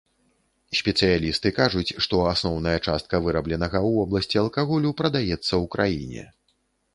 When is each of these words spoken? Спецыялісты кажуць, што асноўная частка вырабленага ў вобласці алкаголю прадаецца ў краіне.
Спецыялісты 0.77 1.51
кажуць, 1.59 1.95
што 2.05 2.21
асноўная 2.31 2.73
частка 2.87 3.19
вырабленага 3.27 3.77
ў 3.83 3.99
вобласці 3.99 4.41
алкаголю 4.43 4.89
прадаецца 5.03 5.39
ў 5.61 5.65
краіне. 5.77 6.27